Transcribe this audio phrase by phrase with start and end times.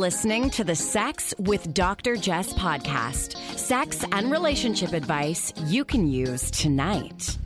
[0.00, 2.16] listening to the Sex with Dr.
[2.16, 3.36] Jess podcast.
[3.58, 7.36] Sex and relationship advice you can use tonight.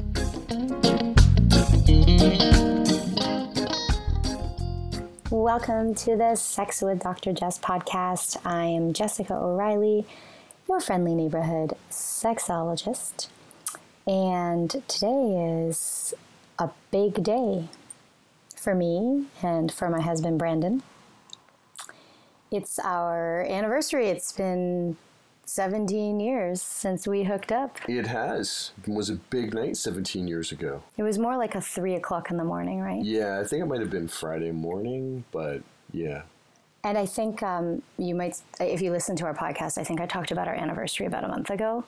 [5.31, 7.33] Welcome to the Sex with Dr.
[7.33, 8.41] Jess podcast.
[8.47, 10.07] I am Jessica O'Reilly,
[10.69, 13.27] your friendly neighborhood sexologist.
[14.07, 16.15] And today is
[16.61, 17.65] a big day
[18.55, 20.85] for me and for my husband, Brandon.
[22.51, 24.09] It's our anniversary.
[24.09, 24.97] It's been
[25.47, 27.79] 17 years since we hooked up.
[27.89, 28.73] It has.
[28.87, 30.83] It was a big night 17 years ago.
[30.97, 33.03] It was more like a three o'clock in the morning, right?
[33.05, 35.63] Yeah, I think it might have been Friday morning, but
[35.93, 36.23] yeah.
[36.85, 40.07] And I think um, you might, if you listen to our podcast, I think I
[40.07, 41.85] talked about our anniversary about a month ago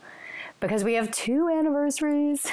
[0.60, 2.46] because we have two anniversaries.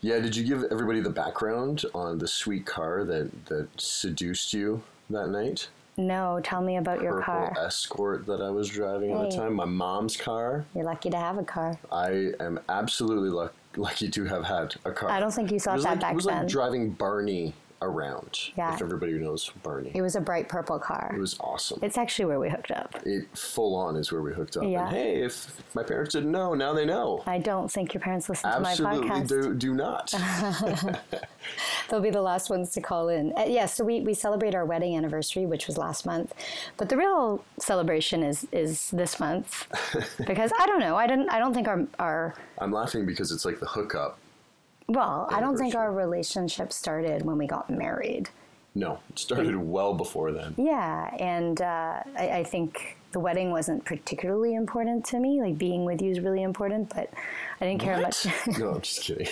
[0.00, 4.82] Yeah, did you give everybody the background on the sweet car that, that seduced you
[5.10, 5.68] that night?
[5.98, 7.52] No, tell me about your car.
[7.58, 9.36] Escort that I was driving at the Hey.
[9.36, 10.64] time, my mom's car.
[10.72, 11.76] You're lucky to have a car.
[11.90, 15.10] I am absolutely luck- lucky to have had a car.
[15.10, 16.38] I don't think you It thought was that like, back It was then.
[16.38, 18.50] like driving Barney around.
[18.56, 18.74] Yeah.
[18.74, 19.92] If everybody knows Barney.
[19.94, 21.12] It was a bright purple car.
[21.14, 21.78] It was awesome.
[21.82, 22.94] It's actually where we hooked up.
[23.04, 24.64] it full on is where we hooked up.
[24.64, 24.86] Yeah.
[24.88, 27.22] And hey, if my parents didn't know, now they know.
[27.26, 29.28] I don't think your parents listen to my Absolutely podcast.
[29.28, 30.12] do, do not.
[31.88, 33.32] They'll be the last ones to call in.
[33.36, 36.34] Uh, yeah, so we, we celebrate our wedding anniversary, which was last month.
[36.76, 39.66] But the real celebration is is this month.
[40.26, 40.96] because I don't know.
[40.96, 44.18] I didn't I don't think our our I'm laughing because it's like the hookup.
[44.88, 48.30] Well, I don't think our relationship started when we got married.
[48.74, 50.54] No, it started well before then.
[50.56, 55.40] Yeah, and uh, I, I think the wedding wasn't particularly important to me.
[55.40, 57.10] Like being with you is really important, but
[57.60, 58.26] I didn't care much.
[58.58, 59.26] no, I'm just kidding.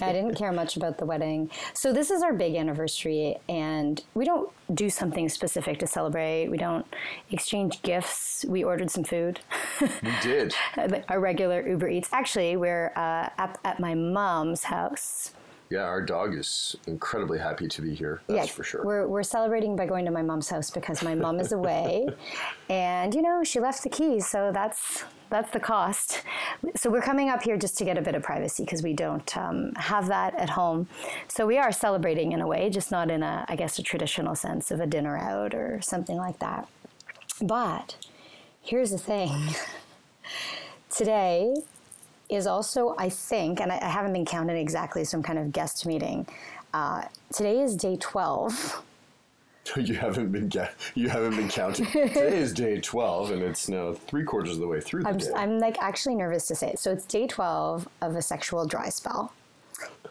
[0.00, 1.50] I didn't care much about the wedding.
[1.74, 6.48] So this is our big anniversary, and we don't do something specific to celebrate.
[6.48, 6.86] We don't
[7.30, 8.44] exchange gifts.
[8.48, 9.40] We ordered some food,
[9.80, 9.88] we
[10.22, 10.54] did.
[11.08, 12.08] our regular Uber Eats.
[12.12, 15.32] Actually, we're uh, at, at my mom's house.
[15.72, 18.20] Yeah, our dog is incredibly happy to be here.
[18.26, 18.84] That's Yeah, for sure.
[18.84, 22.06] We're, we're celebrating by going to my mom's house because my mom is away,
[22.68, 26.24] and you know she left the keys, so that's that's the cost.
[26.76, 29.34] So we're coming up here just to get a bit of privacy because we don't
[29.34, 30.88] um, have that at home.
[31.28, 34.34] So we are celebrating in a way, just not in a I guess a traditional
[34.34, 36.68] sense of a dinner out or something like that.
[37.40, 37.96] But
[38.60, 39.32] here's the thing.
[40.90, 41.54] Today
[42.32, 45.48] is also, I think, and I, I haven't been counted exactly, so I'm kind of
[45.48, 46.28] guesstimating.
[46.72, 48.82] Uh, today is day 12.
[49.76, 51.86] you haven't been ga- you haven't been counting.
[51.86, 55.16] Today is day 12, and it's now three quarters of the way through the I'm,
[55.18, 55.32] day.
[55.34, 56.78] I'm like actually nervous to say it.
[56.78, 59.32] So it's day 12 of a sexual dry spell.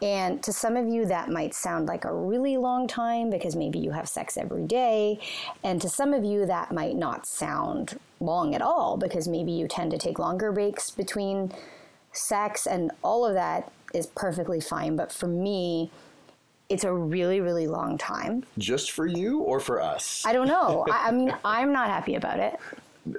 [0.00, 3.78] And to some of you, that might sound like a really long time because maybe
[3.78, 5.20] you have sex every day.
[5.62, 9.68] And to some of you, that might not sound long at all because maybe you
[9.68, 11.52] tend to take longer breaks between
[12.12, 14.96] sex, and all of that is perfectly fine.
[14.96, 15.90] But for me,
[16.68, 18.44] it's a really, really long time.
[18.58, 20.22] Just for you or for us?
[20.24, 20.86] I don't know.
[20.90, 22.58] I, I mean, I'm not happy about it.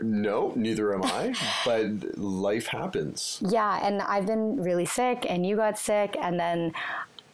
[0.01, 1.35] no, neither am I.
[1.65, 3.41] but life happens.
[3.47, 6.73] Yeah, and I've been really sick, and you got sick, and then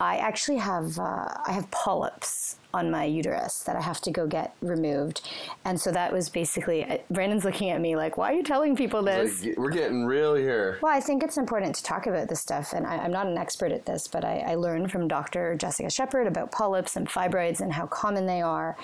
[0.02, 4.28] I actually have uh, I have polyps on my uterus that I have to go
[4.28, 5.28] get removed,
[5.66, 8.78] and so that was basically uh, Brandon's looking at me like, "Why are you telling
[8.78, 10.80] people this?" Like, we're getting real here.
[10.82, 13.38] well, I think it's important to talk about this stuff, and I, I'm not an
[13.38, 15.56] expert at this, but I, I learned from Dr.
[15.56, 18.78] Jessica Shepherd about polyps and fibroids and how common they are,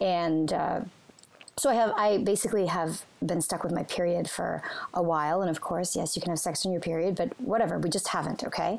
[0.00, 0.52] and.
[0.52, 0.80] Uh,
[1.58, 4.62] so I have I basically have been stuck with my period for
[4.94, 7.78] a while, and of course, yes, you can have sex on your period, but whatever,
[7.78, 8.78] we just haven't, okay?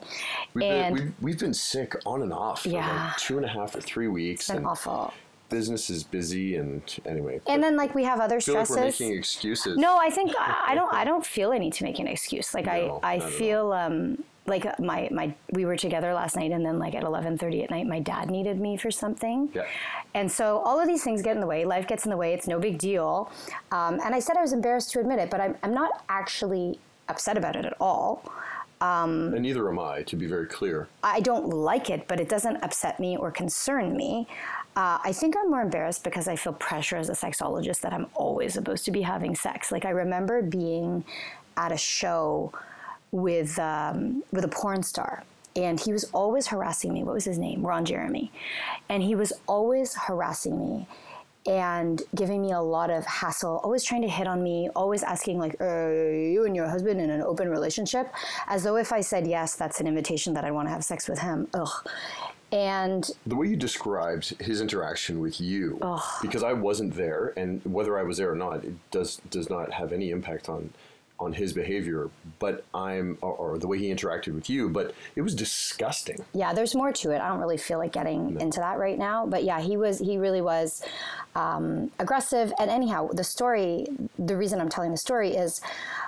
[0.53, 3.07] We've, and been, we've, we've been sick on and off for Yeah.
[3.09, 4.41] like two and a half or three weeks.
[4.41, 5.13] it's been and awful.
[5.49, 7.41] business is busy, and anyway.
[7.47, 8.99] And then like we have other feel like stresses.
[8.99, 9.77] we're making excuses.
[9.77, 10.93] No, I think I I don't.
[10.93, 12.53] I don't feel I need to make an excuse.
[12.53, 16.65] Like No, I, I feel um, like my my we were together last night, and
[16.65, 19.49] then like at eleven thirty at night, my dad needed me for something.
[19.53, 19.65] Yeah.
[20.13, 21.65] And so all of these things get in the way.
[21.65, 22.33] Life gets in the way.
[22.33, 23.31] It's no big deal.
[23.71, 26.79] Um, and I said I was embarrassed to admit it, but I'm I'm not actually
[27.07, 28.23] upset about it at all.
[28.81, 30.87] um, And neither am I, to be very clear.
[31.03, 34.27] I don't like it, but it doesn't upset me or concern me.
[34.75, 38.07] Uh, I think I'm more embarrassed because I feel pressure as a sexologist that I'm
[38.13, 39.71] always supposed to be having sex.
[39.71, 41.03] Like I remember being
[41.57, 42.53] at a show
[43.11, 45.23] with um, with a porn star,
[45.55, 47.03] and he was always harassing me.
[47.03, 47.65] What was his name?
[47.65, 48.31] Ron Jeremy,
[48.87, 50.87] and he was always harassing me
[51.47, 55.39] and giving me a lot of hassle, always trying to hit on me, always asking
[55.39, 58.13] like, "Are you and your husband in an open relationship?"
[58.47, 61.07] As though if I said yes, that's an invitation that I want to have sex
[61.07, 61.47] with him.
[61.53, 61.87] Ugh.
[62.51, 65.79] And the way you described his interaction with you,
[66.21, 69.71] because I wasn't there, and whether I was there or not, it does does not
[69.73, 70.73] have any impact on
[71.19, 72.09] on his behavior.
[72.39, 74.69] But I'm or, or the way he interacted with you.
[74.69, 76.23] But it was disgusting.
[76.33, 77.21] yeah, there's more to it.
[77.21, 79.25] I don't really feel like getting into that right now.
[79.25, 80.83] But yeah, he was he really was
[81.35, 82.51] um, aggressive.
[82.59, 83.87] And anyhow, the story,
[84.17, 85.61] the reason I'm telling the story is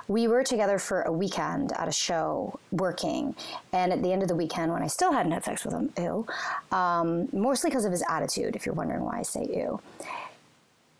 [0.07, 3.35] we were together for a weekend at a show working.
[3.71, 5.93] And at the end of the weekend, when I still hadn't had sex with him,
[5.97, 6.25] ew,
[6.71, 9.79] um, mostly because of his attitude, if you're wondering why I say ew.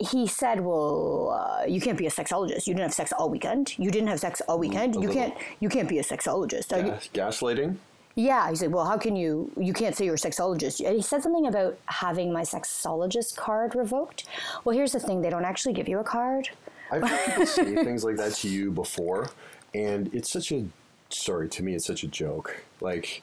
[0.10, 1.32] He said, "Well,
[1.62, 2.66] uh, you can't be a sexologist.
[2.68, 3.78] You didn't have sex all weekend.
[3.78, 4.96] You didn't have sex all weekend.
[4.96, 5.34] You can't.
[5.60, 6.74] You can't be a sexologist.
[6.74, 7.76] Are you- gaslighting.
[8.16, 9.52] yeah, he said, "Well, how can you?
[9.58, 13.76] You can't say you're a sexologist." And he said something about having my sexologist card
[13.76, 14.26] revoked.
[14.64, 16.50] Well, here's the thing: they don't actually give you a card.
[16.92, 19.30] I've heard people say things like that to you before,
[19.74, 20.66] and it's such a
[21.10, 21.76] sorry to me.
[21.76, 22.64] It's such a joke.
[22.82, 23.22] Like,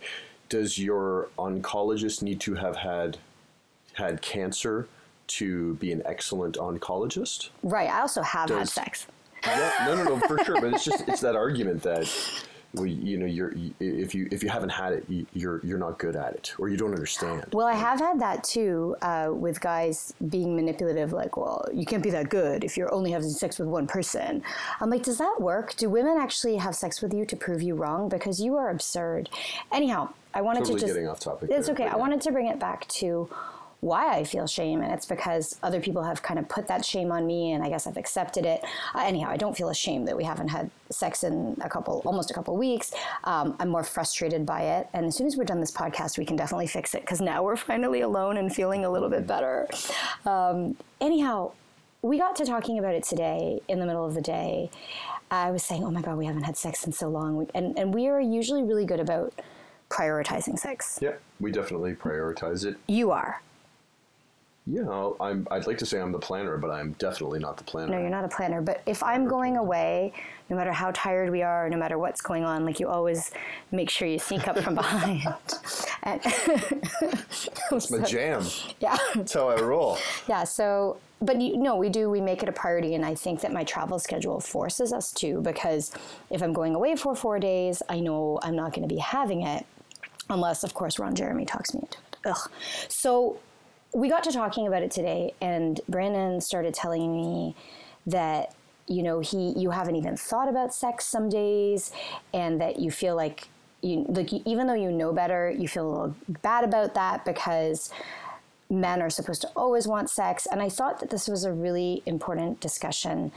[0.49, 3.19] does your oncologist need to have had
[3.95, 4.87] had cancer
[5.29, 7.51] to be an excellent oncologist?
[7.63, 7.89] Right.
[7.91, 9.07] I also have had sex.
[9.47, 10.61] Yeah, no, no, no, for sure.
[10.61, 12.09] But it's just it's that argument that.
[12.75, 15.99] Well, you know, you're if you if you haven't had it, you- you're you're not
[15.99, 17.47] good at it, or you don't understand.
[17.55, 22.03] Well, I have had that too uh, with guys being manipulative, like, well, you can't
[22.03, 24.43] be that good if you're only having sex with one person.
[24.83, 25.77] I'm like, does that work?
[25.77, 28.11] Do women actually have sex with you to prove you wrong?
[28.11, 29.31] Because you are absurd.
[29.73, 30.93] Anyhow, I wanted Totally to just.
[30.95, 31.85] getting off topic It's there, okay.
[31.85, 31.97] I yeah.
[31.97, 33.31] wanted to bring it back to
[33.81, 37.13] why I feel shame, and it's because other people have kind of put that shame
[37.13, 38.65] on me, and I guess I've accepted it.
[38.95, 42.31] Uh, anyhow, I don't feel ashamed that we haven't had sex in a couple, almost
[42.31, 42.93] a couple weeks.
[43.25, 46.25] Um, I'm more frustrated by it, and as soon as we're done this podcast, we
[46.25, 49.69] can definitely fix it because now we're finally alone and feeling a little bit better.
[50.27, 51.53] Um, anyhow,
[52.03, 54.71] we got to talking about it today in the middle of the day.
[55.31, 57.95] I was saying, "Oh my god, we haven't had sex in so long," and and
[57.95, 59.35] we are usually really good about
[59.91, 60.99] prioritizing sex.
[61.01, 62.77] Yeah, we definitely prioritize it.
[62.87, 63.41] You are.
[64.71, 65.47] Yeah, I'm.
[65.51, 67.93] I'd like to say I'm the planner, but I'm definitely not the planner.
[67.93, 68.61] No, you're not a planner.
[68.61, 70.13] But if I'm going away,
[70.51, 73.31] no matter how tired we are, no matter what's going on, like you always
[73.73, 75.23] make sure you sneak up from behind.
[76.03, 76.21] and
[77.73, 78.45] It's my jam.
[78.81, 79.97] yeah, That's how I roll.
[80.29, 80.45] yeah.
[80.45, 82.11] So, but you, no, we do.
[82.11, 85.41] We make it a priority, and I think that my travel schedule forces us to
[85.41, 85.93] because
[86.31, 89.43] if I'm going away for four days, I know I'm not going to be having
[89.43, 89.65] it,
[90.29, 92.17] unless, of course, Ron Jeremy talks me into it.
[92.27, 92.51] Ugh.
[92.89, 93.39] So
[93.93, 97.55] we got to talking about it today, and Brandon started telling me
[98.07, 98.55] that
[98.87, 101.93] you know he you haven't even thought about sex some days,
[102.33, 103.49] and that you feel like
[103.81, 107.91] you like even though you know better, you feel a little bad about that because
[108.71, 110.47] men are supposed to always want sex.
[110.51, 113.33] And I thought that this was a really important discussion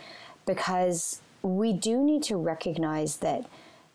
[0.46, 3.46] because we do need to recognize that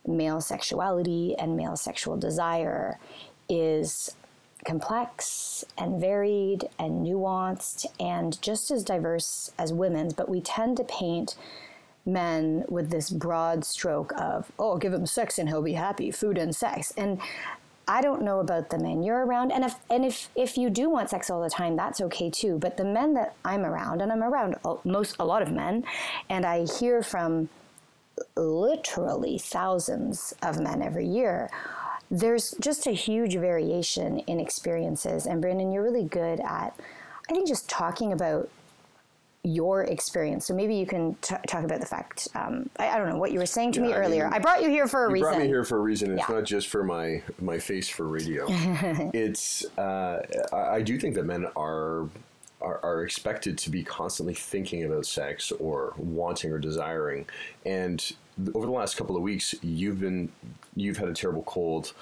[0.06, 2.98] male sexuality and male sexual desire
[3.48, 4.14] is
[4.66, 10.84] complex and varied and nuanced and just as diverse as women's, but we tend to
[10.84, 11.36] paint
[12.04, 16.36] men with this broad stroke of, oh, give him sex and he'll be happy, food
[16.36, 16.92] and sex.
[16.96, 17.20] And
[17.88, 19.52] I don't know about the men you're around.
[19.52, 22.58] And if and if if you do want sex all the time, that's okay too.
[22.58, 25.84] But the men that I'm around, and I'm around most a lot of men,
[26.28, 27.48] and I hear from
[28.36, 31.50] literally thousands of men every year.
[32.10, 35.26] There's just a huge variation in experiences.
[35.26, 36.74] And Brandon, you're really good at,
[37.28, 38.48] I think, just talking about
[39.42, 40.46] your experience.
[40.46, 42.26] So maybe you can t- talk about the fact.
[42.34, 44.24] Um, I, I don't know what you were saying to me I earlier.
[44.24, 45.28] mean, I brought you here for a You reason.
[45.28, 46.10] brought me here for a reason.
[46.18, 46.34] It's Yeah.
[46.36, 48.46] not just for my my face for radio.
[48.48, 50.20] it's uh,
[50.52, 52.08] I, I do think that men are,
[52.60, 57.26] are are expected to be constantly thinking about sex or wanting or desiring.
[57.64, 58.04] And
[58.54, 60.30] over the last couple of weeks, you've been
[60.74, 61.92] you've had a terrible cold.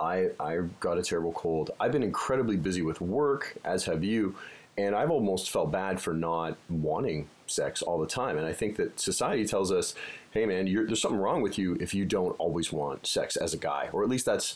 [0.00, 1.70] I I got a terrible cold.
[1.80, 4.34] I've been incredibly busy with work, as have you.
[4.78, 8.36] And I've almost felt bad for not wanting sex all the time.
[8.36, 9.94] And I think that society tells us,
[10.32, 13.56] hey, man, there's something wrong with you if you don't always want sex as a
[13.56, 13.88] guy.
[13.92, 14.54] Or at least that's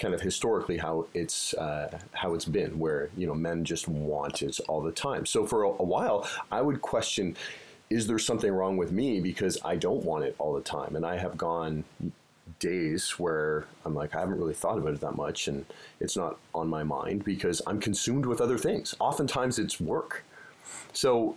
[0.00, 4.42] kind of historically how it's uh, how it's been, where you know men just want
[4.42, 5.26] it all the time.
[5.26, 7.36] So for a, a while, I would question:
[7.90, 10.96] Is there something wrong with me because I don't want it all the time?
[10.96, 11.84] And I have gone
[12.60, 15.66] days where I'm like, I haven't really thought about it that much, and
[15.98, 18.94] it's not on my mind because I'm consumed with other things.
[19.00, 20.24] Oftentimes, it's work.
[20.92, 21.36] So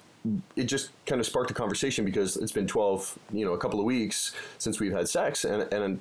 [0.56, 3.80] it just kind of sparked a conversation because it's been 12, you know, a couple
[3.80, 6.00] of weeks since we've had sex, and and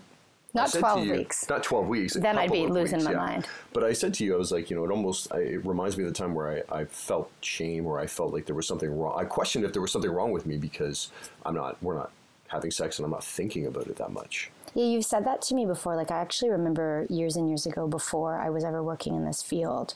[0.55, 1.49] Not said to 12 you- weeks.
[1.49, 2.15] Not 12 weeks.
[2.15, 3.17] Then I'd be losing weeks, my yeah.
[3.17, 3.49] mind.
[3.73, 5.97] But I said to you, I was like, you know, it almost I, it reminds
[5.97, 8.67] me of the time where I, I felt shame or I felt like there was
[8.67, 9.19] something wrong.
[9.19, 11.11] I questioned if there was something wrong with me because
[11.47, 12.11] I'm not, we're not
[12.49, 14.51] having sex and I'm not thinking about it that much.
[14.75, 15.97] Yeah, you've said that to me before.
[15.97, 19.43] Like, I actually remember years and years ago, before I was ever working in this
[19.43, 19.95] field,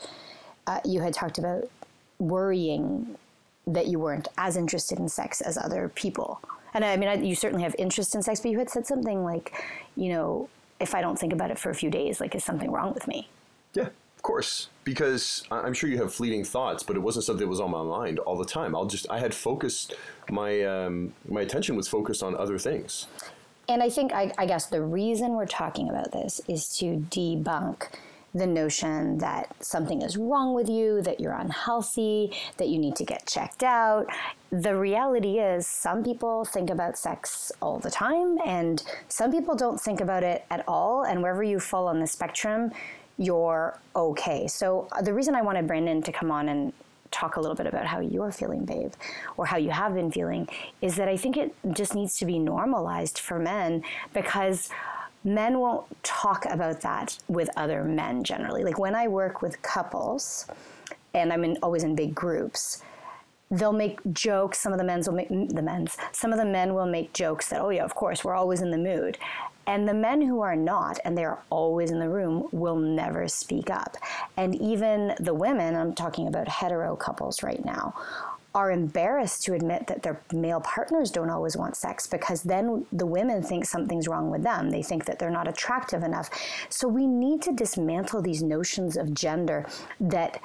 [0.66, 1.70] uh, you had talked about
[2.18, 3.16] worrying
[3.66, 6.40] that you weren't as interested in sex as other people.
[6.74, 9.24] And I mean, I, you certainly have interest in sex, but you had said something
[9.24, 9.52] like,
[9.96, 12.70] you know, if I don't think about it for a few days, like, is something
[12.70, 13.28] wrong with me?
[13.72, 14.68] Yeah, of course.
[14.84, 17.82] Because I'm sure you have fleeting thoughts, but it wasn't something that was on my
[17.82, 18.76] mind all the time.
[18.76, 19.94] I'll just, I had focused,
[20.30, 23.06] my, um, my attention was focused on other things.
[23.68, 27.88] And I think, I, I guess, the reason we're talking about this is to debunk
[28.34, 33.04] the notion that something is wrong with you, that you're unhealthy, that you need to
[33.04, 34.06] get checked out.
[34.50, 39.80] The reality is, some people think about sex all the time, and some people don't
[39.80, 41.04] think about it at all.
[41.04, 42.72] And wherever you fall on the spectrum,
[43.18, 44.46] you're okay.
[44.46, 46.72] So, uh, the reason I wanted Brandon to come on and
[47.10, 48.92] talk a little bit about how you're feeling, babe,
[49.36, 50.48] or how you have been feeling,
[50.82, 54.68] is that I think it just needs to be normalized for men because
[55.26, 58.64] men won't talk about that with other men generally.
[58.64, 60.46] Like when I work with couples,
[61.12, 62.82] and I'm in, always in big groups,
[63.50, 64.58] they'll make jokes.
[64.58, 65.96] Some of the men's will make the men's.
[66.12, 68.70] Some of the men will make jokes that, oh yeah, of course, we're always in
[68.70, 69.18] the mood.
[69.68, 73.68] And the men who are not, and they're always in the room, will never speak
[73.68, 73.96] up.
[74.36, 77.94] And even the women, I'm talking about hetero couples right now,
[78.56, 83.04] are embarrassed to admit that their male partners don't always want sex because then the
[83.04, 84.70] women think something's wrong with them.
[84.70, 86.30] They think that they're not attractive enough.
[86.70, 89.66] So we need to dismantle these notions of gender
[90.00, 90.40] that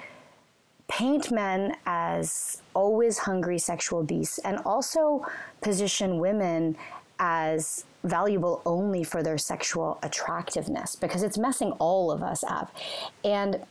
[0.90, 5.26] paint men as always hungry sexual beasts and also
[5.62, 6.76] position women
[7.18, 12.76] as valuable only for their sexual attractiveness because it's messing all of us up.
[13.24, 13.64] And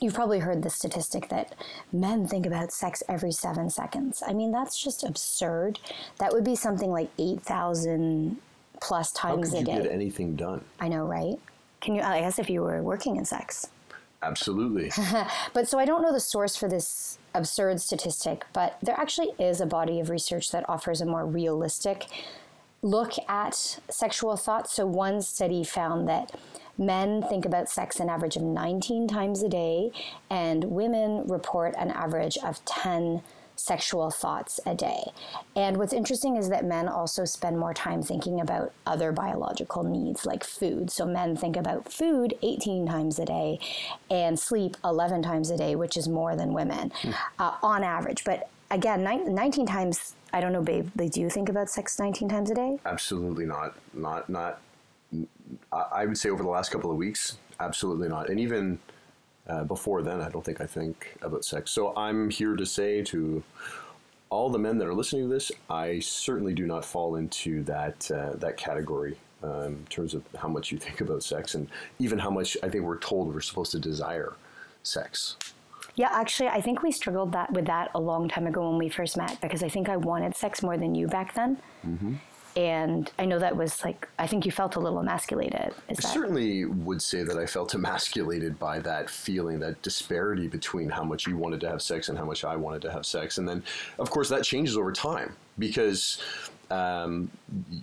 [0.00, 1.54] You've probably heard the statistic that
[1.92, 4.22] men think about sex every seven seconds.
[4.26, 5.78] I mean, that's just absurd.
[6.18, 8.36] That would be something like 8,000
[8.80, 9.82] plus times How could a you day.
[9.84, 10.64] get anything done?
[10.80, 11.38] I know, right?
[11.80, 13.68] Can you, I guess if you were working in sex.
[14.22, 14.90] Absolutely.
[15.52, 19.60] But so I don't know the source for this absurd statistic, but there actually is
[19.60, 22.06] a body of research that offers a more realistic
[22.84, 23.54] look at
[23.90, 24.74] sexual thoughts.
[24.74, 26.32] So one study found that
[26.76, 29.90] men think about sex an average of 19 times a day,
[30.30, 33.22] and women report an average of 10
[33.56, 35.04] sexual thoughts a day.
[35.56, 40.26] And what's interesting is that men also spend more time thinking about other biological needs
[40.26, 40.90] like food.
[40.90, 43.60] So men think about food 18 times a day
[44.10, 46.92] and sleep 11 times a day, which is more than women
[47.38, 48.24] uh, on average.
[48.24, 51.96] But again, nine, 19 times, I don't know, babe, like, do you think about sex
[51.96, 52.80] 19 times a day?
[52.84, 53.76] Absolutely not.
[53.94, 54.60] Not not.
[55.72, 58.28] I would say over the last couple of weeks, absolutely not.
[58.28, 58.80] And even
[59.46, 61.70] uh, before then, I don't think I think about sex.
[61.70, 63.44] So I'm here to say to
[64.28, 68.10] all the men that are listening to this, I certainly do not fall into that
[68.10, 71.68] uh, that category um, in terms of how much you think about sex, and
[72.00, 74.32] even how much I think we're told we're supposed to desire
[74.82, 75.36] sex.
[75.96, 78.88] Yeah, actually, I think we struggled that with that a long time ago when we
[78.88, 81.58] first met because I think I wanted sex more than you back then.
[82.56, 85.74] And I know that was like I think you felt a little emasculated.
[85.88, 90.88] Is I certainly would say that I felt emasculated by that feeling, that disparity between
[90.88, 93.38] how much you wanted to have sex and how much I wanted to have sex.
[93.38, 93.64] And then,
[93.98, 96.22] of course, that changes over time because,
[96.70, 97.28] um,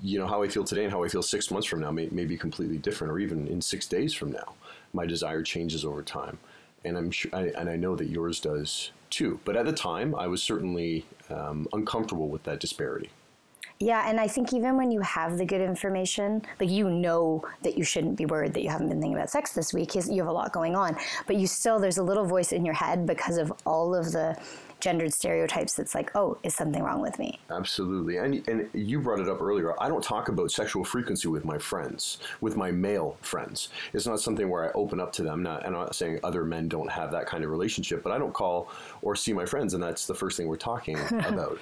[0.01, 2.07] you know, how I feel today and how I feel six months from now may,
[2.09, 4.53] may be completely different, or even in six days from now.
[4.93, 6.37] My desire changes over time.
[6.83, 9.39] And I'm sure, I, and I know that yours does too.
[9.45, 13.09] But at the time, I was certainly um, uncomfortable with that disparity.
[13.81, 17.79] Yeah, and I think even when you have the good information, like you know that
[17.79, 20.27] you shouldn't be worried that you haven't been thinking about sex this week you have
[20.27, 20.95] a lot going on,
[21.25, 24.37] but you still there's a little voice in your head because of all of the
[24.81, 27.39] gendered stereotypes that's like, oh, is something wrong with me?
[27.49, 28.17] Absolutely.
[28.17, 29.73] And, and you brought it up earlier.
[29.81, 33.69] I don't talk about sexual frequency with my friends, with my male friends.
[33.93, 35.43] It's not something where I open up to them.
[35.43, 38.33] Not, I'm not saying other men don't have that kind of relationship, but I don't
[38.33, 38.69] call
[39.01, 41.57] or see my friends, and that's the first thing we're talking about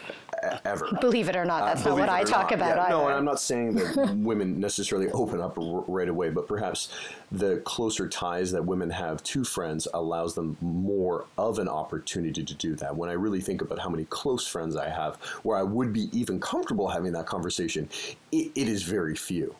[0.65, 0.87] ever.
[1.01, 2.53] Believe it or not, that's Uh, not what I talk not.
[2.53, 2.89] about Yeah, either.
[2.91, 6.89] No, and I'm not saying that women necessarily open up r- right away, but perhaps
[7.31, 12.53] the closer ties that women have to friends allows them more of an opportunity to
[12.55, 12.95] do that.
[13.09, 16.15] When I really think about how many close friends I have where I would be
[16.15, 17.89] even comfortable having that conversation,
[18.31, 19.55] it, it is very few.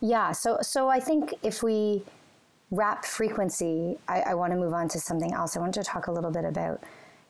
[0.00, 2.02] Yeah, so so I think if we
[2.70, 5.54] wrap frequency, I, I want to move on to something else.
[5.54, 6.82] I want to talk a little bit about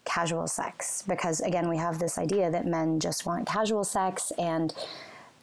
[0.05, 4.73] casual sex because again, we have this idea that men just want casual sex, and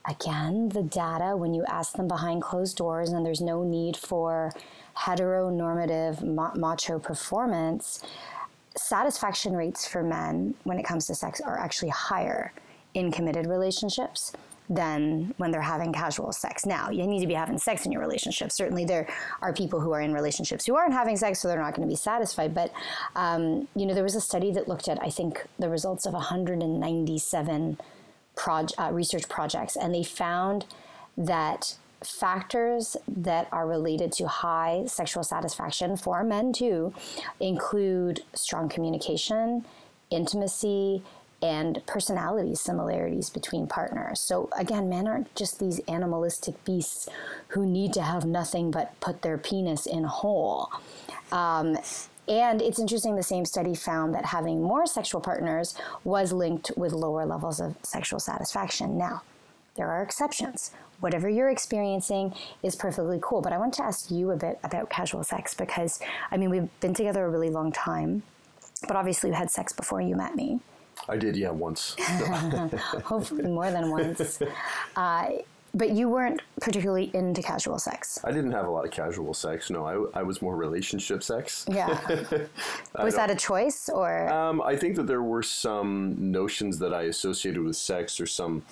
[0.08, 4.54] again, the data when you ask them behind closed doors, and there's no need for
[4.96, 8.02] heteronormative ma- macho performance.
[8.78, 12.54] Satisfaction rates for men when it comes to sex are actually higher
[12.94, 14.34] in committed relationships
[14.70, 16.66] than when they're having casual sex.
[16.66, 18.52] Now, you need to be having sex in your relationship.
[18.52, 19.08] Certainly, there
[19.42, 21.92] are people who are in relationships who aren't having sex, so they're not going to
[21.92, 22.54] be satisfied.
[22.54, 22.72] But,
[23.16, 26.14] um, you know, there was a study that looked at, I think, the results of
[26.14, 27.80] 197
[28.36, 30.66] proj- uh, research projects, and they found
[31.18, 36.94] that factors that are related to high sexual satisfaction for men too
[37.40, 39.66] include strong communication,
[40.10, 41.04] intimacy,
[41.42, 44.20] and personality similarities between partners.
[44.20, 47.08] So again, men aren't just these animalistic beasts
[47.50, 50.70] who need to have nothing but put their penis in hole.
[51.32, 51.78] Um,
[52.28, 56.94] and it's interesting, the same study found that having more sexual partners was linked with
[56.94, 58.98] lower levels of sexual satisfaction.
[58.98, 59.24] Now,
[59.80, 60.72] there are exceptions.
[61.00, 63.42] Whatever you're experiencing is perfectly cool.
[63.42, 66.80] But I want to ask you a bit about casual sex because, I mean, we've
[66.82, 68.24] been together a really long time,
[68.88, 70.60] but obviously you had sex before you met me.
[71.08, 71.96] I did, yeah, once.
[73.06, 74.42] Hopefully more than once.
[74.98, 75.30] Uh,
[75.74, 78.20] but you weren't particularly into casual sex.
[78.24, 79.70] I didn't have a lot of casual sex.
[79.70, 81.66] No, I, I was more relationship sex.
[81.70, 82.00] Yeah.
[83.02, 84.30] was that a choice or?
[84.30, 88.64] Um, I think that there were some notions that I associated with sex or some.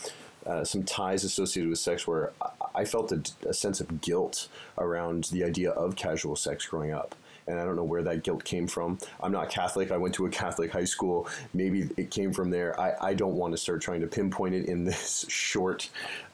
[0.47, 2.31] Uh, some ties associated with sex where
[2.73, 7.15] I, felt a, a sense of guilt around the idea of casual sex growing up
[7.47, 8.97] and I don't know where that guilt came from.
[9.21, 9.91] I'm not Catholic.
[9.91, 11.27] I went to a Catholic high school.
[11.53, 12.79] Maybe it came from there.
[12.79, 15.89] I, I don't want to start trying to pinpoint it in this short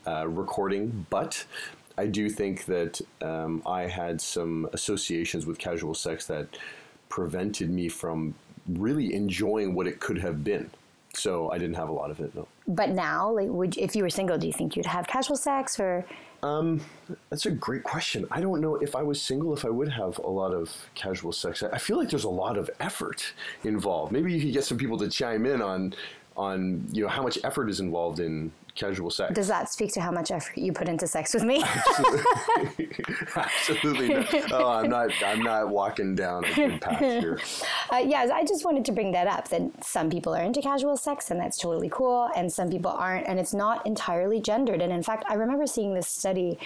[0.07, 1.45] uh, recording, but
[1.97, 6.47] I do think that um, I had some associations with casual sex that
[7.09, 8.33] prevented me from
[8.67, 10.69] really enjoying what it could have been.
[11.13, 12.47] So I didn't have a lot of it, no.
[12.67, 15.79] But now, like, would if you were single, do you think you'd have casual sex
[15.79, 16.05] or?
[16.43, 16.81] Um,
[17.29, 18.25] that's a great question.
[18.29, 21.31] I don't know if I was single, if I would have a lot of casual
[21.31, 21.63] sex.
[21.63, 24.11] I feel like there's a lot of effort involved.
[24.11, 25.93] Maybe you could get some people to chime in on
[26.35, 29.33] on you know how much effort is involved in casual sex.
[29.33, 31.63] Does that speak to how much effort you put into sex with me?
[33.35, 34.39] Absolutely, absolutely.
[34.39, 34.51] Not.
[34.51, 35.11] Oh, I'm not.
[35.25, 37.39] I'm not walking down a good path here.
[37.91, 39.47] Uh, yeah, I just wanted to bring that up.
[39.49, 43.27] That some people are into casual sex, and that's totally cool, and some people aren't,
[43.27, 44.81] and it's not entirely gendered.
[44.81, 46.59] And in fact, I remember seeing this study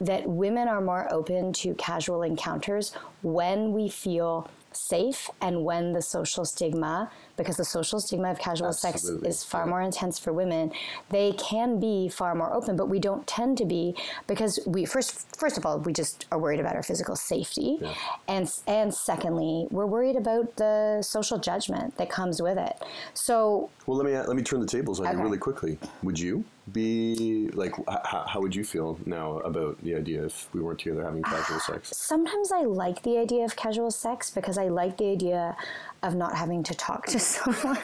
[0.00, 6.02] that women are more open to casual encounters when we feel safe and when the
[6.02, 9.30] social stigma because the social stigma of casual Absolutely.
[9.30, 10.72] sex is far more intense for women
[11.10, 13.94] they can be far more open but we don't tend to be
[14.26, 17.94] because we first first of all we just are worried about our physical safety Yeah.
[18.28, 22.76] and and secondly we're worried about the social judgment that comes with it
[23.14, 25.78] so Well, let me let me turn the tables on you really quickly.
[26.02, 27.72] Would you be like?
[27.78, 31.22] H- h- how would you feel now about the idea if we weren't together having
[31.22, 31.96] casual ah, sex?
[31.96, 35.56] sometimes I like the idea of casual sex because I like the idea
[36.02, 37.18] of not having to talk to
[37.54, 37.76] someone.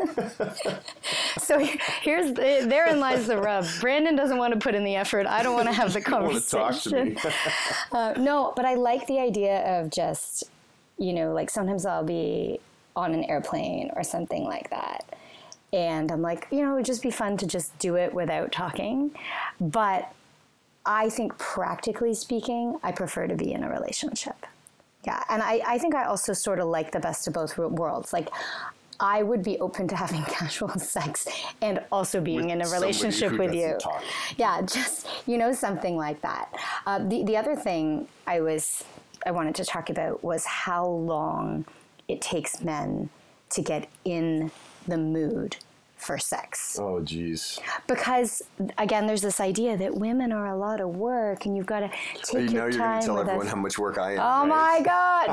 [1.39, 1.59] so
[2.03, 3.67] here's the, therein lies the rub.
[3.81, 5.27] Brandon doesn't want to put in the effort.
[5.27, 7.19] I don't want to have the don't talk to conversation.
[7.93, 10.45] uh, no, but I like the idea of just,
[10.99, 12.61] you know, like sometimes I'll be
[12.95, 15.05] on an airplane or something like that.
[15.73, 18.53] And I'm like, you know, it would just be fun to just do it without
[18.53, 19.11] talking.
[19.59, 20.13] But
[20.85, 24.47] I think practically speaking, I prefer to be in a relationship.
[25.05, 28.13] Yeah, and I, I think I also sort of like the best of both worlds.
[28.13, 28.29] Like,
[29.01, 31.27] I would be open to having casual sex
[31.61, 33.77] and also being With in a relationship with you.
[33.81, 34.03] talk.
[34.37, 36.53] Yeah, just you know something like that.
[36.87, 38.85] Uh, the the other thing I was
[39.27, 41.65] I wanted to talk about was how long
[42.09, 43.09] it takes men
[43.51, 44.51] to get in
[44.87, 45.57] the mood
[46.03, 47.59] for sex Oh, geez.
[47.87, 48.43] because
[48.79, 51.91] again there's this idea that women are a lot of work and you've got to
[52.25, 53.53] take now your you're going to tell everyone us.
[53.53, 54.19] how much work I am.
[54.19, 54.49] Oh right?
[54.49, 55.27] my God!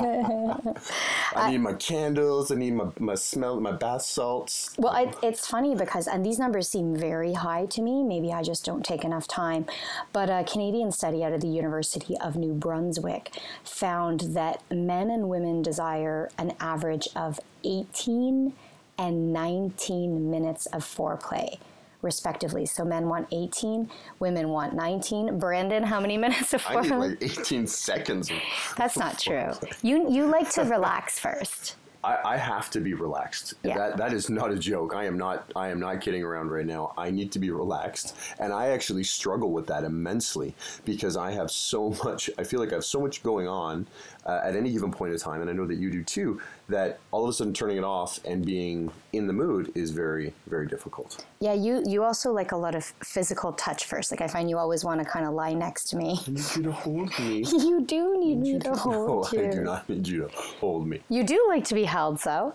[0.00, 0.76] No.
[1.36, 2.50] I need my candles.
[2.50, 4.74] I need my, my smell, my bath salts.
[4.78, 8.02] well, it, it's funny because, and these numbers seem very high to me.
[8.02, 9.66] Maybe I just don't take enough time.
[10.12, 13.32] But a Canadian study out of the University of New Brunswick
[13.64, 18.52] found that men and women desire an average of 18
[19.00, 21.58] and 19 minutes of foreplay.
[22.02, 22.64] Respectively.
[22.66, 25.38] So men want 18, women want 19.
[25.38, 27.20] Brandon, how many minutes of I need foreplay?
[27.22, 28.30] like 18 seconds.
[28.76, 29.52] That's not true.
[29.82, 31.76] You you like to relax first.
[32.02, 33.54] I, I have to be relaxed.
[33.62, 33.76] Yeah.
[33.76, 34.94] That that is not a joke.
[34.94, 36.94] I am not I am not kidding around right now.
[36.96, 41.50] I need to be relaxed, and I actually struggle with that immensely because I have
[41.50, 42.30] so much.
[42.38, 43.86] I feel like I have so much going on
[44.24, 46.40] uh, at any given point in time, and I know that you do too.
[46.70, 50.32] That all of a sudden turning it off and being in the mood is very
[50.46, 51.24] very difficult.
[51.40, 54.10] Yeah, you you also like a lot of physical touch first.
[54.12, 56.10] Like I find you always want to kind of lie next to me.
[56.26, 57.44] I need you to hold me.
[57.70, 59.46] You do need me to no, hold you.
[59.46, 60.28] I do not need you to
[60.60, 61.00] hold me.
[61.08, 62.54] You do like to be held, so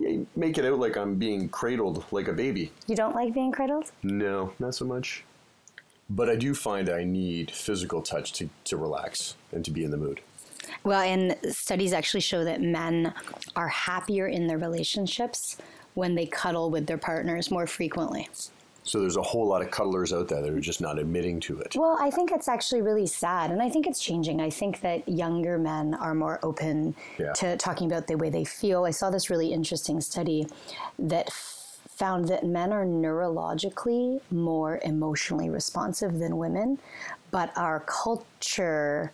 [0.00, 2.72] Yeah, make it out like I'm being cradled like a baby.
[2.88, 3.92] You don't like being cradled?
[4.02, 5.24] No, not so much.
[6.10, 9.90] but I do find I need physical touch to, to relax and to be in
[9.90, 10.20] the mood.
[10.84, 13.12] Well, and studies actually show that men
[13.56, 15.56] are happier in their relationships
[15.94, 18.28] when they cuddle with their partners more frequently.
[18.84, 21.58] So there's a whole lot of cuddlers out there that are just not admitting to
[21.60, 21.76] it.
[21.76, 24.40] Well, I think it's actually really sad, and I think it's changing.
[24.40, 27.32] I think that younger men are more open Yeah.
[27.34, 28.84] to talking about the way they feel.
[28.84, 30.48] I saw this really interesting study
[30.98, 36.78] that f- found that men are neurologically more emotionally responsive than women,
[37.30, 39.12] but our culture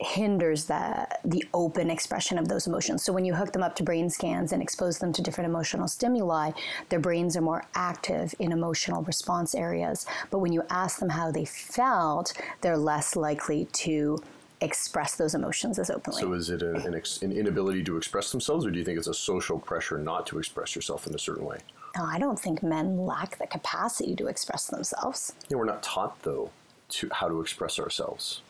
[0.00, 3.04] hinders the the open expression of those emotions.
[3.04, 5.88] So when you hook them up to brain scans and expose them to different emotional
[5.88, 6.50] stimuli,
[6.88, 10.06] their brains are more active in emotional response areas.
[10.30, 14.18] But when you ask them how they felt, they're less likely to
[14.60, 16.20] express those emotions as openly.
[16.20, 18.98] So is it a, an, ex, an inability to express themselves, or do you think
[18.98, 21.58] it's a social pressure not to express yourself in a certain way?
[21.96, 25.34] No, I don't think men lack the capacity to express themselves.
[25.48, 26.50] Yeah, we're not taught though
[26.90, 28.40] to how to express ourselves.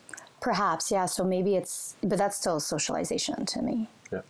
[0.45, 1.07] Perhaps, yeah.
[1.07, 3.89] So maybe it's, but that's still socialization to me.
[4.13, 4.21] Yeah.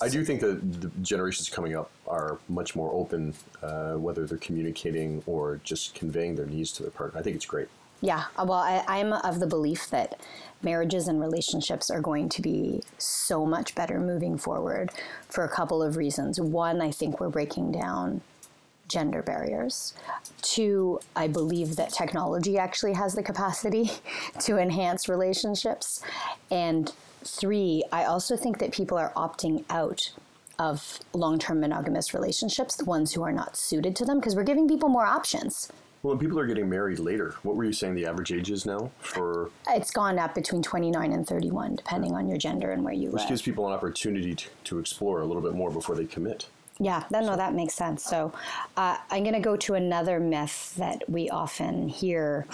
[0.00, 4.38] I do think that the generations coming up are much more open, uh, whether they're
[4.38, 7.18] communicating or just conveying their needs to their partner.
[7.18, 7.66] I think it's great.
[8.02, 10.20] Yeah, uh, well, I, I'm of the belief that
[10.62, 14.92] marriages and relationships are going to be so much better moving forward
[15.26, 16.40] for a couple of reasons.
[16.40, 18.20] One, I think we're breaking down
[18.88, 19.94] gender barriers.
[20.42, 23.90] Two, I believe that technology actually has the capacity
[24.40, 26.02] to enhance relationships.
[26.50, 26.92] And
[27.24, 30.12] three, I also think that people are opting out
[30.58, 34.42] of long term monogamous relationships, the ones who are not suited to them, because we're
[34.42, 35.70] giving people more options.
[36.02, 37.34] Well, and people are getting married later.
[37.42, 39.50] What were you saying the average age is now for?
[39.68, 43.14] It's gone up between 29 and 31, depending on your gender and where you Which
[43.14, 43.22] live.
[43.22, 46.46] Which gives people an opportunity to, to explore a little bit more before they commit.
[46.80, 48.04] Yeah, that, no, that makes sense.
[48.04, 48.32] So
[48.76, 52.46] uh, I'm going to go to another myth that we often hear,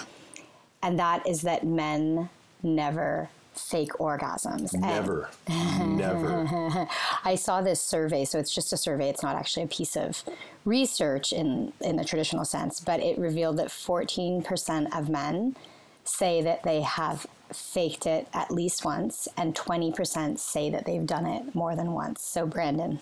[0.81, 2.29] and that is that men
[2.63, 4.73] never fake orgasms.
[4.73, 6.87] And Never, never.
[7.23, 9.09] I saw this survey, so it's just a survey.
[9.09, 10.23] It's not actually a piece of
[10.65, 15.55] research in, in the traditional sense, but it revealed that 14% of men
[16.03, 21.25] say that they have faked it at least once, and 20% say that they've done
[21.25, 22.21] it more than once.
[22.21, 22.99] So, Brandon.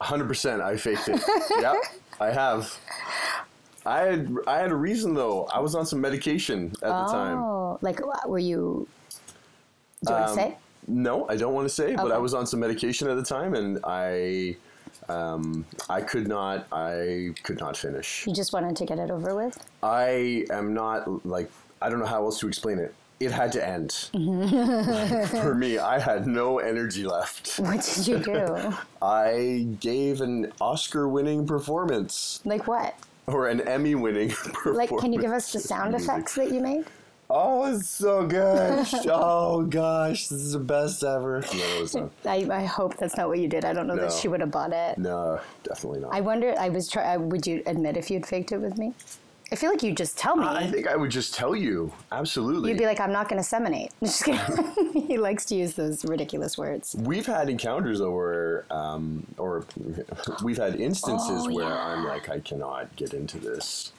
[0.00, 0.62] Hundred percent.
[0.62, 1.20] I faked it.
[1.60, 1.76] yep,
[2.20, 2.78] I have.
[3.84, 5.44] I had I had a reason though.
[5.52, 7.38] I was on some medication at the time.
[7.38, 8.88] Oh, like were you?
[10.04, 10.56] Do you want to say?
[10.88, 13.54] No, I don't want to say, but I was on some medication at the time,
[13.54, 14.56] and I,
[15.08, 18.26] um, I could not, I could not finish.
[18.26, 19.62] You just wanted to get it over with.
[19.82, 21.50] I am not like
[21.82, 22.94] I don't know how else to explain it.
[23.20, 23.92] It had to end.
[25.42, 27.58] For me, I had no energy left.
[27.58, 28.74] What did you do?
[29.02, 32.94] I gave an Oscar-winning performance like what?
[33.26, 34.90] or an Emmy-winning performance.
[34.90, 36.08] Like, can you give us the sound Music.
[36.08, 36.86] effects that you made?
[37.28, 38.86] Oh, it's so good.
[39.06, 41.44] oh gosh, this is the best ever.
[41.94, 42.10] No.
[42.24, 43.64] I, I hope that's not what you did.
[43.66, 44.96] I don't know that she would have bought it.
[44.98, 46.12] No, definitely not.
[46.14, 46.54] I wonder.
[46.58, 47.14] I was try.
[47.14, 48.94] uh, Would you admit if you'd faked it with me?
[49.52, 50.46] I feel like you'd just tell me.
[50.46, 51.92] I think I would just tell you.
[52.12, 52.70] Absolutely.
[52.70, 54.92] You'd be like, "I'm not going to seminate." Just kidding.
[55.08, 56.94] he likes to use those ridiculous words.
[56.98, 59.64] We've had encounters though where, um, or
[60.44, 61.84] we've had instances Oh, where yeah.
[61.86, 63.92] I'm like, I cannot get into this.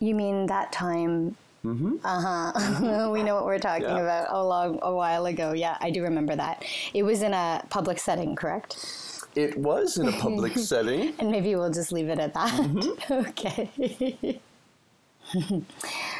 [0.00, 1.36] You mean that time?
[1.64, 1.96] Mm-hmm.
[2.04, 3.10] Uh huh.
[3.10, 4.00] we know what we're talking Yeah.
[4.00, 4.26] about.
[4.30, 5.52] A long, a while ago.
[5.52, 6.64] Yeah, I do remember that.
[6.94, 9.26] It was in a public setting, correct?
[9.34, 11.14] It was in a public setting.
[11.18, 12.50] And maybe we'll just leave it at that.
[12.52, 13.12] Mm-hmm.
[13.28, 14.40] okay.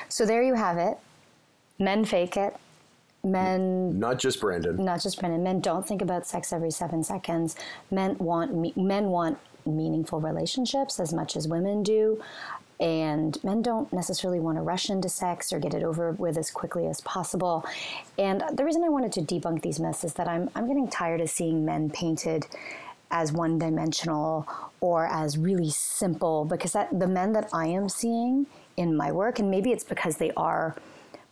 [0.08, 0.98] So there you have it.
[1.78, 2.56] Men fake it.
[3.22, 4.82] Men, Not just Brandon.
[4.82, 5.42] not just Brandon.
[5.42, 7.54] Men don't think about sex every seven seconds.
[7.90, 12.22] Men want me- men want meaningful relationships as much as women do,
[12.80, 16.50] and men don't necessarily want to rush into sex or get it over with as
[16.50, 17.62] quickly as possible.
[18.18, 21.20] And the reason I wanted to debunk these myths is that I'm I'm getting tired
[21.20, 22.46] of seeing men painted
[23.10, 24.48] as one dimensional
[24.80, 29.38] or as really simple because that the men that I am seeing in my work
[29.38, 30.76] and maybe it's because they are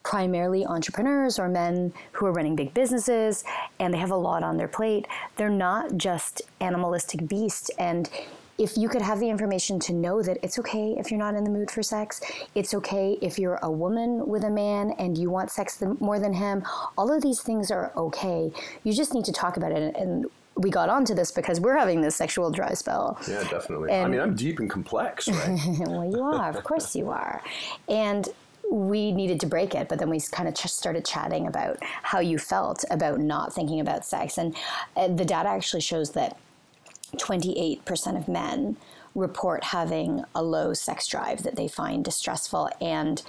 [0.02, 3.44] primarily entrepreneurs or men who are running big businesses
[3.78, 5.06] and they have a lot on their plate.
[5.36, 7.70] They're not just animalistic beasts.
[7.78, 8.08] And
[8.56, 11.44] if you could have the information to know that it's okay if you're not in
[11.44, 12.20] the mood for sex,
[12.54, 16.32] it's okay if you're a woman with a man and you want sex more than
[16.32, 16.64] him,
[16.96, 18.50] all of these things are okay.
[18.84, 19.94] You just need to talk about it.
[19.94, 20.26] And
[20.58, 23.16] we got onto this because we're having this sexual dry spell.
[23.28, 23.92] Yeah, definitely.
[23.92, 25.58] I mean, I'm deep and complex, right?
[25.80, 26.50] well, you are.
[26.50, 27.40] Of course you are.
[27.88, 28.28] And
[28.68, 32.18] we needed to break it, but then we kind of just started chatting about how
[32.18, 34.36] you felt about not thinking about sex.
[34.36, 34.56] And
[34.96, 36.36] uh, the data actually shows that
[37.16, 38.76] 28% of men
[39.14, 42.68] report having a low sex drive that they find distressful.
[42.80, 43.22] And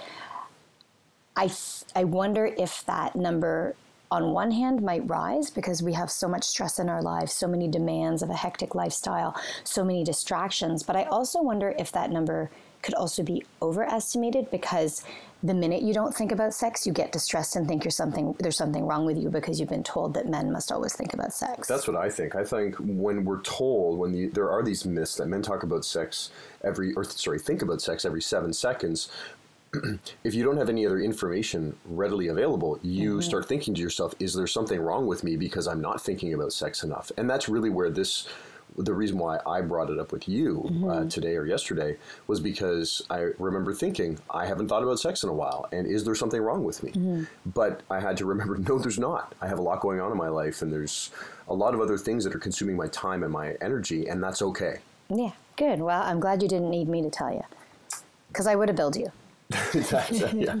[1.36, 3.76] I, th- I wonder if that number
[4.10, 7.46] on one hand might rise because we have so much stress in our lives, so
[7.46, 10.82] many demands of a hectic lifestyle, so many distractions.
[10.82, 12.50] But I also wonder if that number
[12.82, 15.04] could also be overestimated because
[15.42, 18.56] the minute you don't think about sex, you get distressed and think you're something there's
[18.56, 21.66] something wrong with you because you've been told that men must always think about sex.
[21.66, 22.34] That's what I think.
[22.34, 25.84] I think when we're told when the, there are these myths that men talk about
[25.84, 26.30] sex
[26.62, 29.10] every or sorry think about sex every seven seconds.
[30.24, 33.20] if you don't have any other information readily available, you mm-hmm.
[33.20, 36.52] start thinking to yourself, "Is there something wrong with me because I'm not thinking about
[36.52, 38.28] sex enough?" And that's really where this
[38.76, 40.88] the reason why I brought it up with you uh, mm-hmm.
[40.88, 45.28] uh, today or yesterday was because I remember thinking, I haven't thought about sex in
[45.28, 46.92] a while, and is there something wrong with me?
[46.92, 47.24] Mm-hmm.
[47.46, 49.34] But I had to remember, no, there's not.
[49.40, 51.10] I have a lot going on in my life, and there's
[51.48, 54.42] a lot of other things that are consuming my time and my energy, and that's
[54.42, 54.78] okay.
[55.08, 55.80] Yeah, good.
[55.80, 57.42] Well, I'm glad you didn't need me to tell you,
[58.28, 59.10] because I would have billed you.
[59.74, 60.60] yeah.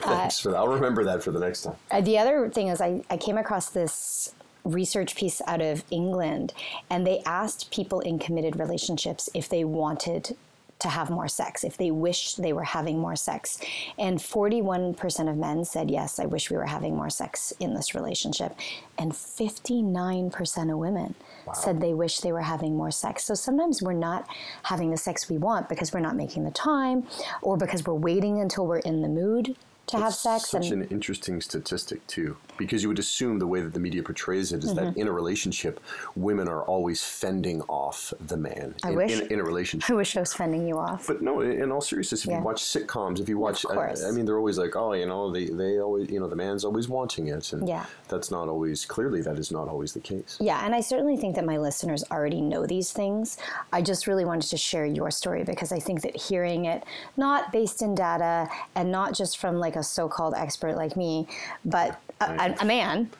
[0.00, 0.56] Thanks uh, for that.
[0.56, 1.76] I'll remember that for the next time.
[1.90, 6.52] Uh, the other thing is, I, I came across this research piece out of England,
[6.90, 10.36] and they asked people in committed relationships if they wanted
[10.86, 13.58] to have more sex, if they wished they were having more sex.
[13.98, 17.94] And 41% of men said, Yes, I wish we were having more sex in this
[17.94, 18.54] relationship.
[18.98, 21.14] And 59% of women
[21.46, 21.52] wow.
[21.52, 23.24] said they wish they were having more sex.
[23.24, 24.28] So sometimes we're not
[24.62, 27.06] having the sex we want because we're not making the time
[27.42, 30.50] or because we're waiting until we're in the mood to have sex.
[30.50, 34.02] Such and, an interesting statistic too, because you would assume the way that the media
[34.02, 34.86] portrays it is mm-hmm.
[34.86, 35.80] that in a relationship,
[36.14, 38.74] women are always fending off the man.
[38.82, 39.90] I in, wish in, in, a relationship.
[39.90, 41.06] I wish I was fending you off.
[41.06, 42.38] But no, in all seriousness, if yeah.
[42.38, 45.30] you watch sitcoms, if you watch, I, I, mean, they're always like, oh, you know,
[45.30, 47.86] they they always, you know, the man's always wanting it, and yeah.
[48.08, 50.36] that's not always clearly that is not always the case.
[50.40, 53.38] Yeah, and I certainly think that my listeners already know these things.
[53.72, 56.84] I just really wanted to share your story because I think that hearing it,
[57.16, 61.26] not based in data and not just from like a so-called expert expert like me,
[61.64, 63.10] but a, a man.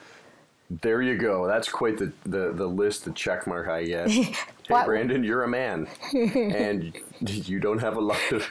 [0.83, 1.47] There you go.
[1.47, 4.11] That's quite the, the, the list, the check mark I get.
[4.11, 4.35] hey,
[4.67, 5.87] Brandon, you're a man.
[6.13, 8.49] and you don't have a lot of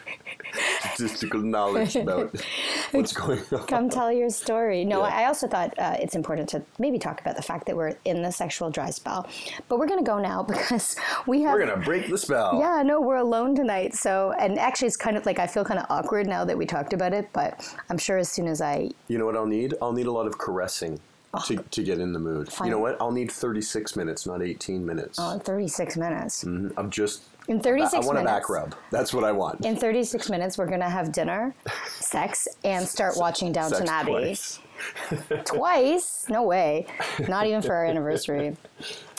[0.96, 2.36] statistical knowledge about
[2.92, 3.68] what's going on.
[3.68, 4.86] Come tell your story.
[4.86, 5.16] No, yeah.
[5.16, 8.22] I also thought uh, it's important to maybe talk about the fact that we're in
[8.22, 9.28] the sexual dry spell.
[9.68, 10.96] But we're going to go now because
[11.28, 11.54] we have.
[11.54, 12.60] We're going to break the spell.
[12.60, 13.94] Yeah, no, we're alone tonight.
[13.94, 16.66] So, and actually, it's kind of like I feel kind of awkward now that we
[16.66, 18.90] talked about it, but I'm sure as soon as I.
[19.08, 19.74] You know what I'll need?
[19.82, 21.00] I'll need a lot of caressing
[21.43, 22.52] to, to get in the mood.
[22.52, 22.67] Fine.
[22.67, 22.98] You know what?
[23.02, 25.19] I'll need 36 minutes, not 18 minutes.
[25.21, 26.43] Oh, 36 minutes.
[26.43, 26.78] Mm-hmm.
[26.80, 27.24] I'm just.
[27.48, 28.32] In 36 I, I want minutes.
[28.32, 28.76] a back rub.
[28.91, 29.65] That's what I want.
[29.65, 31.54] In 36 minutes, we're going to have dinner,
[31.88, 34.12] sex, and start watching Downton Abbey.
[34.12, 34.60] Twice.
[35.45, 36.26] twice?
[36.30, 36.88] No way.
[37.28, 38.58] Not even for our anniversary.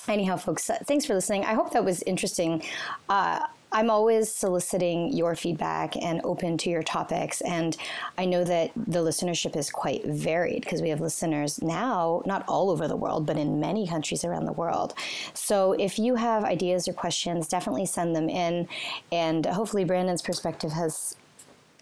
[0.09, 1.45] Anyhow, folks, thanks for listening.
[1.45, 2.63] I hope that was interesting.
[3.09, 3.47] Uh,
[3.77, 7.43] I'm always soliciting your feedback and open to your topics.
[7.43, 7.77] And
[8.17, 12.71] I know that the listenership is quite varied because we have listeners now, not all
[12.71, 14.95] over the world, but in many countries around the world.
[15.35, 18.67] So if you have ideas or questions, definitely send them in.
[19.13, 21.15] And hopefully, Brandon's perspective has,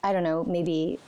[0.03, 0.99] I don't know, maybe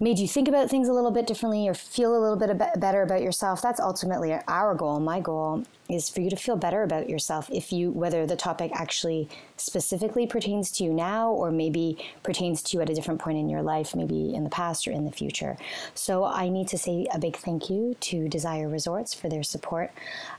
[0.00, 3.02] made you think about things a little bit differently or feel a little bit better
[3.02, 3.60] about yourself.
[3.60, 5.00] That's ultimately our goal.
[5.00, 8.70] My goal is for you to feel better about yourself if you whether the topic
[8.74, 13.38] actually specifically pertains to you now or maybe pertains to you at a different point
[13.38, 15.56] in your life, maybe in the past or in the future.
[15.94, 19.90] So I need to say a big thank you to Desire Resorts for their support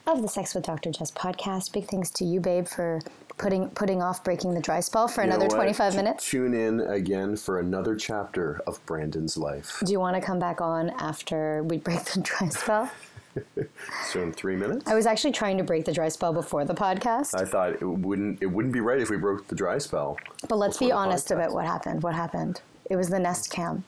[0.08, 0.92] of the Sex with Dr.
[0.92, 1.74] Jess podcast.
[1.74, 3.02] Big thanks to you, babe, for
[3.40, 6.30] putting putting off breaking the dry spell for you another 25 minutes.
[6.30, 9.49] Tune in again for another chapter of Brandon's life.
[9.84, 12.92] Do you want to come back on after we break the dry spell?
[14.12, 14.88] so in three minutes.
[14.88, 17.40] I was actually trying to break the dry spell before the podcast.
[17.40, 20.18] I thought it wouldn't it wouldn't be right if we broke the dry spell.
[20.48, 21.36] But let's be honest podcast.
[21.36, 22.04] about what happened.
[22.04, 22.62] What happened?
[22.90, 23.84] It was the Nest Cam.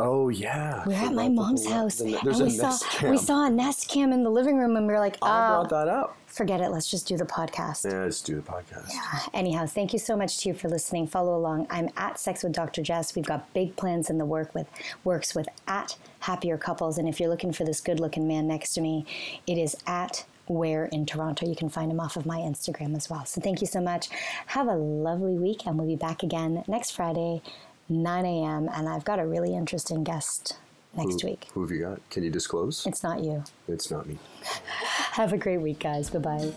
[0.00, 0.82] Oh yeah.
[0.86, 1.98] We are at my mom's house.
[1.98, 3.10] The, and we saw cam.
[3.12, 5.48] we saw a Nest Cam in the living room, and we were like, "Oh, I
[5.50, 6.70] brought that up." Forget it.
[6.70, 7.88] Let's just do the podcast.
[7.90, 8.92] Yeah, let's do the podcast.
[8.92, 9.20] Yeah.
[9.32, 11.06] Anyhow, thank you so much to you for listening.
[11.06, 11.68] Follow along.
[11.70, 12.82] I'm at Sex with Dr.
[12.82, 13.14] Jess.
[13.14, 14.66] We've got big plans in the work with
[15.04, 18.80] works with at Happier Couples, and if you're looking for this good-looking man next to
[18.80, 19.06] me,
[19.46, 21.46] it is at where in Toronto.
[21.46, 23.24] You can find him off of my Instagram as well.
[23.26, 24.08] So thank you so much.
[24.46, 27.42] Have a lovely week, and we'll be back again next Friday
[27.88, 28.68] 9 a.m.
[28.72, 30.56] And I've got a really interesting guest
[30.96, 31.48] next who, week.
[31.52, 32.10] Who have you got?
[32.10, 32.86] Can you disclose?
[32.86, 33.44] It's not you.
[33.68, 34.18] It's not me.
[35.12, 36.10] have a great week, guys.
[36.10, 36.52] Bye bye.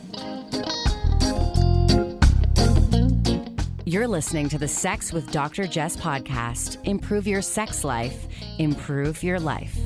[3.86, 5.66] You're listening to the Sex with Dr.
[5.66, 6.78] Jess podcast.
[6.86, 8.28] Improve your sex life,
[8.60, 9.78] improve your life.